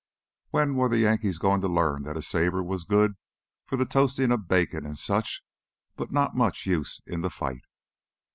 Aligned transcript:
When 0.49 0.73
were 0.73 0.89
the 0.89 0.97
Yankees 0.97 1.37
going 1.37 1.61
to 1.61 1.67
learn 1.67 2.01
that 2.05 2.17
a 2.17 2.23
saber 2.23 2.63
was 2.63 2.85
good 2.85 3.13
for 3.67 3.77
the 3.77 3.85
toasting 3.85 4.31
of 4.31 4.47
bacon 4.47 4.83
and 4.83 4.97
such 4.97 5.43
but 5.95 6.11
not 6.11 6.35
much 6.35 6.65
use 6.65 7.03
in 7.05 7.21
the 7.21 7.29
fight? 7.29 7.65